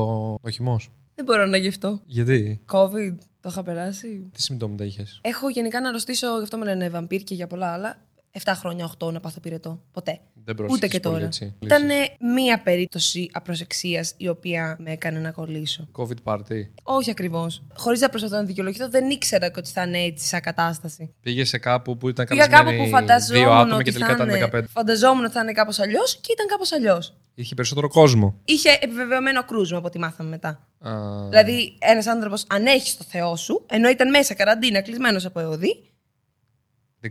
[0.43, 2.01] ο χυμός; Δεν μπορώ να γευτώ.
[2.07, 4.31] Γιατί, COVID, το είχα περάσει.
[4.33, 7.73] τι συμπτώματα είχες; Έχω γενικά να αρρωστήσω, γι' αυτό με λένε βαμπύρ και για πολλά
[7.73, 7.97] άλλα.
[8.43, 9.81] 7 χρόνια, 8 να πάθω πυρετό.
[9.93, 10.11] Ποτέ.
[10.35, 11.27] Δεν Ούτε πρόσεξες και πολύ, τώρα.
[11.27, 12.09] έτσι, Ήταν λύσεις.
[12.35, 15.89] μία περίπτωση απροσεξίας η οποία με έκανε να κολλήσω.
[15.93, 16.61] COVID party.
[16.83, 17.63] Όχι ακριβώς.
[17.77, 21.15] Χωρίς να προσπαθώ να δικαιολογηθώ, δεν ήξερα και ότι θα είναι έτσι σαν κατάσταση.
[21.23, 24.17] Πήγες σε κάπου που ήταν Πήγα κάπου καλεσμένοι που φανταζόμουν δύο άτομα ότι και τελικά
[24.17, 24.53] θα ήταν 15.
[24.59, 27.15] είναι, φανταζόμουν ότι θα είναι κάπως αλλιώς και ήταν κάπως αλλιώς.
[27.35, 28.41] Είχε περισσότερο κόσμο.
[28.45, 30.69] Είχε επιβεβαιωμένο κρούσμα από ό,τι μάθαμε μετά.
[30.79, 30.91] Α,
[31.29, 35.89] Δηλαδή, ένας άνθρωπος ανέχει το Θεό σου, ενώ ήταν μέσα καραντίνα, κλεισμένος από εωδή.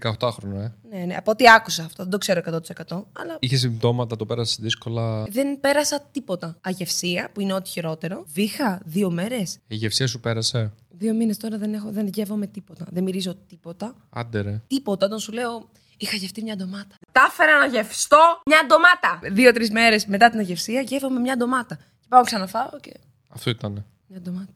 [0.03, 0.71] 18χρονο, ε.
[0.89, 3.03] Ναι, ναι, από ό,τι άκουσα αυτό, δεν το ξέρω 100%.
[3.13, 5.23] Αλλά Είχε συμπτώματα, το πέρασε δύσκολα.
[5.23, 6.57] δεν πέρασα τίποτα.
[6.61, 8.23] Αγευσία, που είναι ό,τι χειρότερο.
[8.33, 9.57] Βήχα δύο μέρες.
[9.67, 12.85] Η γευσία σου πέρασε; Δύο μήνες τώρα δεν, έχω, δεν γεύομαι τίποτα.
[12.91, 13.95] Δεν μυρίζω τίποτα.
[14.09, 14.61] Άντε ρε.
[14.67, 15.05] Τίποτα.
[15.05, 16.95] Όταν σου λέω, είχα γευτεί μια ντομάτα.
[17.11, 19.19] Τα έφερα να γευστώ μια ντομάτα.
[19.35, 21.75] Δύο-τρεις μέρες μετά την αγευσία γεύομαι μια ντομάτα.
[21.75, 22.93] Και πάω ξαναφάω και.
[23.29, 23.85] Αυτό ήταν.
[24.07, 24.53] Μια ντομάτα.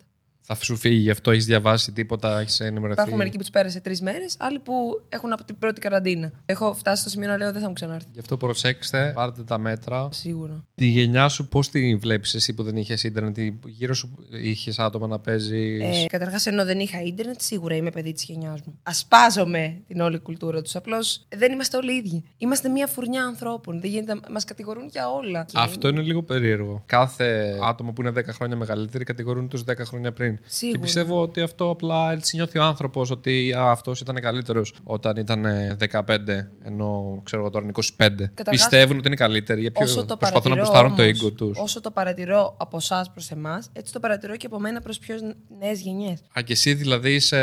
[0.50, 2.92] Θα σου φύγει γι' αυτό, έχεις διαβάσει τίποτα, έχεις ενημερωθεί.
[2.92, 4.74] Υπάρχουν μερικοί που τους πέρασε τρεις μέρες, άλλοι που
[5.10, 6.32] έχουν από την πρώτη καραντίνα.
[6.46, 8.08] Έχω φτάσει στο σημείο να λέω δεν θα μου ξανάρθει.
[8.12, 10.10] Γι' αυτό προσέξτε, πάρτε τα μέτρα.
[10.12, 10.66] Σίγουρα.
[10.76, 14.80] Τη γενιά σου, πώς τη βλέπεις εσύ που δεν είχες ίντερνετ, ή γύρω σου είχες
[14.80, 18.80] άτομα να παίζεις; Ε, Καταρχάς, ενώ δεν είχα ίντερνετ, σίγουρα είμαι παιδί της γενιάς μου.
[18.84, 20.76] Ασπάζομαι την όλη κουλτούρα τους.
[20.76, 22.24] Απλώς δεν είμαστε όλοι ίδιοι.
[22.38, 23.82] Είμαστε μια φουρνιά ανθρώπων.
[23.82, 25.44] Δεν γίνεται, μας κατηγορούν για όλα.
[25.44, 26.84] Και Αυτό είναι λίγο περίεργο.
[26.86, 30.37] Κάθε άτομο που είναι 10 χρόνια μεγαλύτεροι κατηγορούν τους 10 χρόνια πριν.
[30.38, 30.50] Πριν.
[30.52, 30.78] Σίγουρα.
[30.78, 35.46] Και πιστεύω ότι αυτό απλά έτσι νιώθει ο άνθρωπος ότι αυτός ήταν καλύτερος όταν ήταν
[35.46, 36.02] ε, 15,
[36.64, 38.10] ενώ ξέρω εγώ τώρα είναι 25.
[38.50, 39.62] Πιστεύουν ότι είναι καλύτεροι.
[39.62, 41.58] Για ποιο όσο το προσπαθούν να παρατηρώ προστάρουν το όμως, ego τους.
[41.60, 45.16] Όσο το παρατηρώ από εσάς προς εμάς, έτσι το παρατηρώ και από μένα προς πιο
[45.60, 46.20] νέες γενιές.
[46.38, 47.40] Α, και εσύ δηλαδή είσαι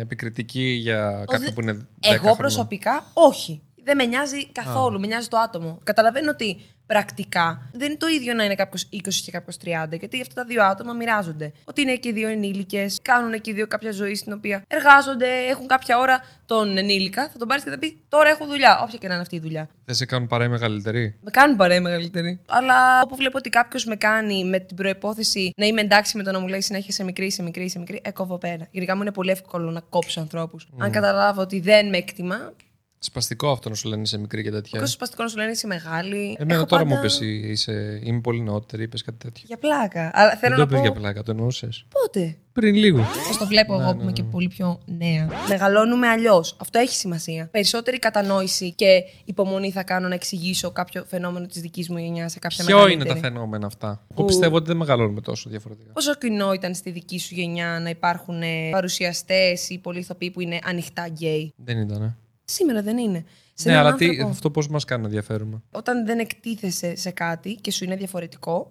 [0.00, 2.36] επικριτική για κάποιον που είναι 10 Εγώ χρονών.
[2.36, 3.60] προσωπικά όχι.
[3.84, 5.78] Δεν με νοιάζει καθόλου, με νοιάζει το άτομο.
[5.84, 10.20] Καταλαβαίνω ότι πρακτικά δεν είναι το ίδιο να είναι κάποιος 20 και κάποιος 30, γιατί
[10.20, 11.52] αυτά τα δύο άτομα μοιράζονται.
[11.64, 15.26] Ότι είναι και οι δύο ενήλικες, κάνουν και οι δύο κάποια ζωή στην οποία εργάζονται,
[15.50, 18.98] έχουν κάποια ώρα τον ενήλικα, θα τον πάρεις και θα πεις Τώρα έχω δουλειά, όποια
[18.98, 19.68] και να είναι αυτή η δουλειά.
[19.84, 21.16] Δεν σε κάνουν παρέα μεγαλύτερη.
[21.22, 22.40] Με κάνουν παρέα μεγαλύτερη.
[22.46, 26.32] Αλλά όπου βλέπω ότι κάποιος με κάνει με την προπόθεση να είμαι εντάξει με το
[26.32, 28.66] να μου λέει συνέχεια σε μικρή, σε μικρή, σε μικρή, ε, κόβω πέρα.
[28.70, 30.68] Γενικά μου είναι πολύ εύκολο να κόψω ανθρώπους.
[30.78, 32.52] Αν καταλάβω ότι δεν με εκτιμά,
[32.98, 34.70] Σπαστικό αυτό να σου λένε είσαι μικρή και τέτοια.
[34.78, 36.36] Κόσμο σπαστικό να σου λένε είσαι μεγάλη.
[36.38, 38.00] Εμένα Έχω τώρα πάντα- μου είπε είσαι...
[38.04, 39.42] είμαι πολύ νεότερη, είπες κάτι τέτοιο.
[39.46, 40.10] Για πλάκα.
[40.14, 40.82] Αλλά θέλω Δεν να το είπες πω.
[40.82, 41.86] για πλάκα, το εννοούσες.
[41.88, 43.04] Πότε; Πριν λίγο.
[43.26, 45.28] Πώς το βλέπω εγώ που είμαι και πολύ πιο νέα.
[45.48, 46.56] Μεγαλώνουμε αλλιώς.
[46.60, 47.48] Αυτό έχει σημασία.
[47.50, 52.38] Περισσότερη κατανόηση και υπομονή θα κάνω να εξηγήσω κάποιο φαινόμενο της δικής μου γενιάς σε
[52.38, 53.20] κάποια Ποιο είναι μεγαλύτερη.
[53.20, 55.92] τα φαινόμενα αυτά; Εγώ Που- πιστεύω ότι δεν μεγαλώνουμε τόσο διαφορετικά.
[55.92, 60.58] Πόσο κοινό ήταν στη δική σου γενιά να υπάρχουν παρουσιαστές ή πολλοί ηθοποιοί που είναι
[60.64, 61.52] ανοιχτά γκέι.
[61.56, 62.16] Δεν ήταν.
[62.48, 63.24] Σήμερα δεν είναι.
[63.54, 66.96] Σε Ναι, έναν αλλά τι, άνθρωπο, αυτό πώς μας κάνει να διαφέρουμε; Όταν δεν εκτίθεσαι
[66.96, 68.70] σε κάτι και σου είναι διαφορετικό,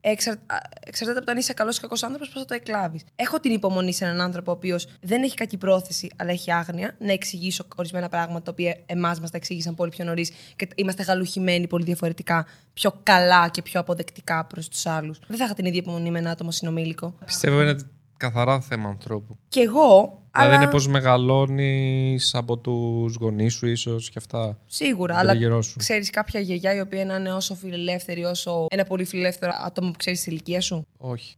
[0.00, 0.34] εξαρ...
[0.34, 0.38] α,
[0.86, 3.04] εξαρτάται από το αν είσαι καλός ή κακός άνθρωπος, πώς θα το εκλάβεις.
[3.16, 6.96] Έχω την υπομονή σε έναν άνθρωπο ο οποίος δεν έχει κακή πρόθεση, αλλά έχει άγνοια,
[6.98, 11.02] να εξηγήσω ορισμένα πράγματα τα οποία εμάς μας τα εξήγησαν πολύ πιο νωρίς και είμαστε
[11.02, 15.18] γαλουχημένοι πολύ διαφορετικά, πιο καλά και πιο αποδεκτικά προς τους άλλους.
[15.26, 17.14] Δεν θα είχα την ίδια υπομονή με ένα άτομο συνομήλικο.
[17.24, 17.76] Πιστεύω είναι
[18.16, 19.38] καθαρά θέμα ανθρώπου.
[19.48, 20.19] Κι εγώ.
[20.32, 20.62] Δηλαδή αλλά...
[20.62, 24.58] είναι πώ μεγαλώνεις από τους γονείς σου, ίσως και αυτά.
[24.66, 25.78] Σίγουρα, τον αλλά περιγυρό σου.
[25.78, 29.96] ξέρεις κάποια γιαγιά η οποία να είναι όσο φιλελεύθερη, όσο ένα πολύ φιλελεύθερο άτομο που
[29.98, 31.34] ξέρεις της ηλικίας σου; Όχι.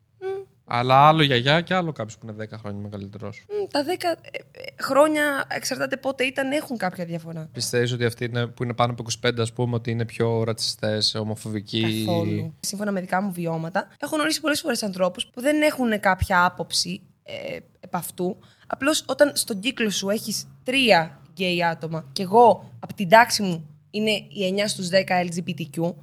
[0.65, 3.45] Αλλά άλλο γιαγιά και άλλο κάποιος που είναι 10 χρόνια μεγαλύτερό σου.
[3.49, 7.49] Μ, Τα 10 ε, ε, χρόνια εξαρτάται πότε ήταν, έχουν κάποια διαφορά.
[7.53, 11.15] Πιστεύεις ότι αυτοί είναι, που είναι πάνω από 25, ας πούμε, ότι είναι πιο ρατσιστές,
[11.15, 12.55] ομοφοβικοί; Καθόλου.
[12.61, 17.03] Σύμφωνα με δικά μου βιώματα, έχω γνωρίσει πολλές φορές ανθρώπους που δεν έχουν κάποια άποψη
[17.23, 18.39] ε, επ' αυτού.
[18.75, 23.67] Απλώς όταν στον κύκλο σου έχεις τρία γκέι άτομα και εγώ από την τάξη μου
[23.91, 25.95] είναι οι 9 στους 10 LGBTQ,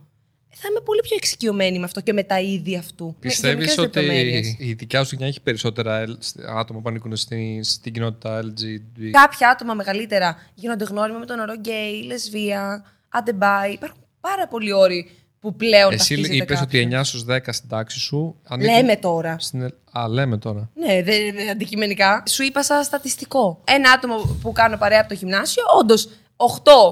[0.51, 3.05] θα είμαι πολύ πιο εξοικειωμένη με αυτό και με τα είδη αυτού.
[3.05, 4.55] Με Πιστεύεις γενικές ότι λεπτομέρειες.
[4.59, 9.09] η δικιά σου γενιά έχει περισσότερα L- άτομα που ανήκουν στην, στην κοινότητα LGBT.
[9.11, 13.71] κάποια άτομα μεγαλύτερα γίνονται γνώριμα με τον όρο γκέι, λεσβία, άντε bi.
[13.73, 17.01] Υπάρχουν πάρα πολλοί όροι που πλέον Εσύ ταυτίζεται είπες ότι κάποιος.
[17.01, 18.35] 9 στους 10 στην τάξη σου.
[18.47, 19.35] ανήκουν Λέμε τώρα.
[19.39, 19.61] Στην...
[19.61, 20.69] Ελ- Α, λέμε τώρα.
[20.75, 22.23] Ναι, δε, δε- αντικειμενικά.
[22.29, 23.61] Σου είπα σαν στατιστικό.
[23.63, 26.45] Ένα άτομο που κάνω παρέα από το γυμνάσιο, όντως 8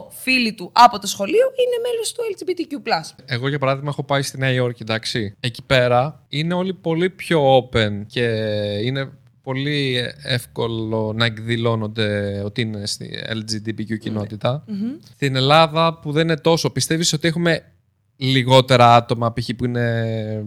[0.10, 2.82] φίλοι του από το σχολείο είναι μέλος του LGBTQ.
[3.26, 5.36] Εγώ, για παράδειγμα, έχω πάει στη Νέα Υόρκη, εντάξει.
[5.40, 8.24] Εκεί πέρα είναι όλοι πολύ πιο open και
[8.84, 9.12] είναι
[9.44, 14.64] πολύ εύκολο να εκδηλώνονται ότι είναι στη LGBTQ κοινότητα.
[15.14, 17.72] Στην Ελλάδα που δεν είναι τόσο, πιστεύεις ότι έχουμε
[18.18, 19.50] λιγότερα άτομα π.χ.
[19.58, 19.82] που είναι...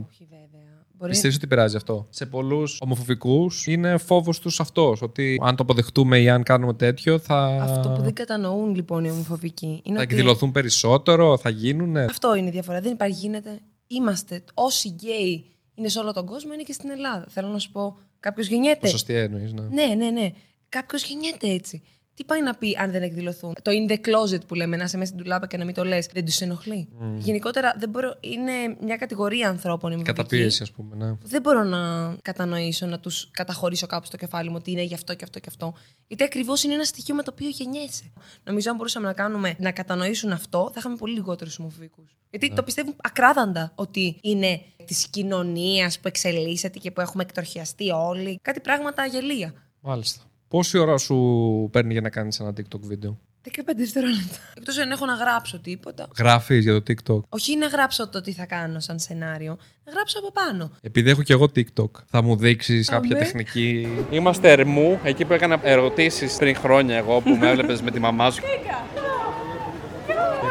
[0.08, 0.48] Όχι, βέβαια.
[0.92, 1.10] Μπορεί...
[1.10, 6.18] Πιστεύεις ότι πειράζει αυτό; Σε πολλούς ομοφοβικούς είναι φόβος τους αυτός, ότι αν το αποδεχτούμε
[6.18, 10.14] ή αν κάνουμε τέτοιο θα, Αυτό που δεν κατανοούν λοιπόν οι ομοφοβικοί είναι θα ότι
[10.14, 12.04] εκδηλωθούν περισσότερο, θα γίνουνε.
[12.04, 12.80] αυτό είναι η διαφορά.
[12.80, 13.60] Δεν υπάρχει, γίνεται.
[13.86, 17.26] Είμαστε όσοι γκέι είναι σε όλο τον κόσμο, είναι και στην Ελλάδα.
[17.28, 18.78] Θέλω να σου πω, κάποιος γεννιέται.
[18.80, 19.62] Ποσοστή εννοείς, ναι.
[19.62, 20.30] Ναι, ναι, ναι.
[20.68, 21.82] Κάποιος γεννιέται έτσι.
[22.20, 24.96] Τι πάει να πει αν δεν εκδηλωθούν; Το in the closet που λέμε, να είσαι
[24.96, 26.88] μέσα στην τουλάπα και να μην το λες, δεν τους ενοχλεί.
[27.18, 29.90] Γενικότερα δεν μπορώ, είναι μια κατηγορία ανθρώπων.
[29.90, 31.14] η ομοφοβική, Καταπίεση, ας πούμε, ναι.
[31.14, 34.94] που Δεν μπορώ να κατανοήσω, να τους καταχωρήσω κάπου στο κεφάλι μου ότι είναι γι'
[34.94, 35.74] αυτό και αυτό και αυτό.
[36.06, 38.12] Γιατί ακριβώς είναι ένα στοιχείο με το οποίο γεννιέσαι.
[38.44, 42.04] Νομίζω αν μπορούσαμε να κάνουμε να κατανοήσουν αυτό, θα είχαμε πολύ λιγότερους ομοφοβικού.
[42.30, 48.38] Γιατί το πιστεύουν ακράδαντα ότι είναι της κοινωνίας που εξελίσσεται και που έχουμε εκτροχιαστεί όλοι.
[48.42, 49.54] Κάτι πράγματα γελία.
[49.80, 50.29] Μάλιστα.
[50.50, 54.36] Πόση ώρα σου παίρνει για να κάνεις ένα TikTok βίντεο; 15 δευτερόλεπτα.
[54.56, 56.08] Εκτός αν έχω να γράψω τίποτα.
[56.18, 60.18] Γράφεις για το TikTok; Όχι να γράψω το τι θα κάνω σαν σενάριο, να γράψω
[60.18, 60.70] από πάνω.
[60.80, 63.24] Επειδή έχω και εγώ TikTok, θα μου δείξεις κάποια Αμέ.
[63.24, 67.98] τεχνική; Είμαστε ερμού, εκεί που έκανα ερωτήσεις πριν χρόνια εγώ που με έβλεπες με τη
[68.00, 68.42] μαμά σου.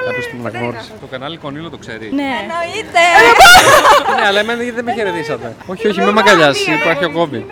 [0.05, 0.91] Κάποιος που με γνώρισε.
[0.99, 2.11] Το κανάλι Κονίλο το ξέρει.
[2.13, 2.47] Ναι.
[4.19, 6.71] Ναι, αλλά εμένα γιατί δεν με χαιρετήσατε; Όχι, όχι, με μαγκαλιάσει.
[6.73, 7.45] Υπάρχει ακόμη.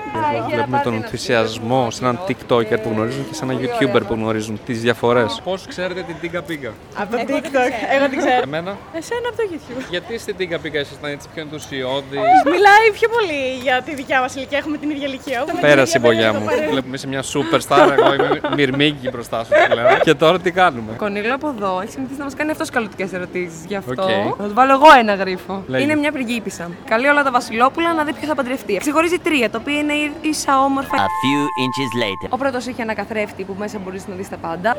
[0.51, 4.81] Βλέπουμε τον ενθουσιασμό σε έναν TikToker που γνωρίζουν και σε έναν YouTuber που γνωρίζουν τις
[4.81, 5.41] διαφορές.
[5.43, 6.73] Πώς ξέρετε την Τίγκα Πίγκα.
[6.95, 7.71] Από το TikTok.
[7.95, 8.41] Εγώ την ξέρω.
[8.43, 9.85] Εμένα; Εσένα από το YouTube.
[9.89, 14.35] Γιατί στην Τίγκα Πίγκα ήσασταν έτσι πιο ενθουσιώδης; Μιλάει πιο πολύ για τη δικιά μας
[14.35, 14.57] ηλικία.
[14.57, 15.37] Έχουμε την ίδια ηλικία.
[15.37, 16.45] Έχουμε την Πέρασε η ίδια μπογιά περίοδο μου.
[16.45, 16.69] παρέα.
[16.69, 17.91] Βλέπουμε σε μια superstar.
[17.97, 19.99] Εγώ είμαι μυρμήγκι μπροστά σου πλέον.
[20.01, 23.65] Και τώρα τι κάνουμε; Κονίλο από εδώ έχει συνηθίσει να μας κάνει αυτός καλωτικές ερωτήσεις
[23.67, 24.03] γι' αυτό.
[24.03, 24.09] Οκ.
[24.37, 25.63] Θα του βάλω εγώ ένα γρίφο.
[25.67, 25.83] Λέγε.
[25.83, 26.71] Είναι μια πριγκίπισσα.
[26.85, 28.77] Καλεί όλα τα Βασιλόπουλα να δει ποιος θα παντρευτεί.
[28.77, 30.97] Ξεχωρίζει τρία, τα οποία είναι ίσα όμορφα.
[30.97, 32.29] A few inches later.
[32.29, 34.75] Ο πρώτος έχει ένα καθρέφτη που μέσα μπορείς να δεις τα πάντα.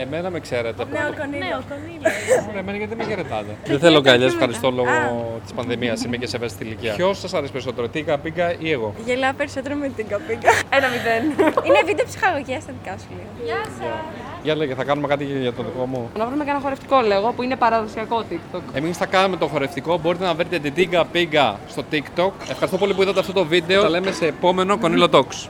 [0.00, 0.84] Εμένα με ξέρετε.
[0.90, 1.62] Ναι, ο Κονίλο.
[2.48, 3.56] Ωραία, εμένα γιατί δεν με χαιρετάτε.
[3.64, 4.88] Δεν θέλω καλιά, ευχαριστώ λόγω
[5.42, 6.04] της πανδημίας.
[6.04, 6.94] Είμαι και σε ευαίσθητη ηλικία.
[6.94, 10.50] Ποιος σας αρέσει περισσότερο, Τίκα, Πίγκα ή εγώ; Γελάω περισσότερο με την κοπίκα.
[10.70, 11.22] Ένα μηδέν.
[11.66, 13.28] Είναι βίντεο ψυχαγωγία στα δικά σου λίγο.
[13.44, 13.86] Γεια σας.
[14.42, 16.10] Για λέγε, θα κάνουμε κάτι για το δικό μου.
[16.16, 18.60] Να βρούμε κανένα χορευτικό, λέγω, που είναι παραδοσιακό TikTok.
[18.72, 19.98] Εμείς θα κάνουμε το χορευτικό.
[19.98, 22.30] Μπορείτε να βρείτε την Τίκα Πίγκα στο TikTok.
[22.50, 23.82] Ευχαριστώ πολύ που είδατε αυτό το βίντεο.
[23.82, 25.48] Τα λέμε σε επόμενο Κονίλο Talks.